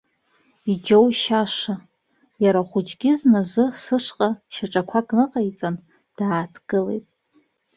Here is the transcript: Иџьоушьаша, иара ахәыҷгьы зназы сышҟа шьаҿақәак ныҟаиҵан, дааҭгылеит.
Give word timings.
Иџьоушьаша, 0.71 1.75
иара 2.43 2.61
ахәыҷгьы 2.63 3.11
зназы 3.19 3.65
сышҟа 3.81 4.29
шьаҿақәак 4.53 5.07
ныҟаиҵан, 5.17 5.75
дааҭгылеит. 6.17 7.05